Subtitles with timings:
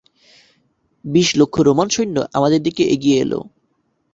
[1.05, 3.33] বিশ লক্ষ রোমান সৈন্য আমাদের দিকে এগিয়ে এল।